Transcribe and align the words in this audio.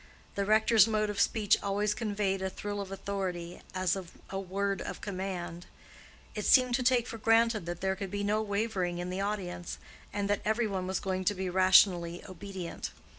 The 0.33 0.45
rector's 0.45 0.87
mode 0.87 1.11
of 1.11 1.21
speech 1.21 1.61
always 1.61 1.93
conveyed 1.93 2.41
a 2.41 2.49
thrill 2.49 2.81
of 2.81 2.91
authority, 2.91 3.61
as 3.75 3.95
of 3.95 4.13
a 4.31 4.39
word 4.39 4.81
of 4.81 4.99
command: 4.99 5.67
it 6.33 6.47
seemed 6.47 6.73
to 6.73 6.81
take 6.81 7.05
for 7.05 7.19
granted 7.19 7.67
that 7.67 7.81
there 7.81 7.95
could 7.95 8.09
be 8.09 8.23
no 8.23 8.41
wavering 8.41 8.97
in 8.97 9.11
the 9.11 9.21
audience, 9.21 9.77
and 10.11 10.27
that 10.27 10.41
every 10.43 10.65
one 10.65 10.87
was 10.87 10.99
going 10.99 11.23
to 11.25 11.35
be 11.35 11.51
rationally 11.51 12.25
obedient. 12.27 12.89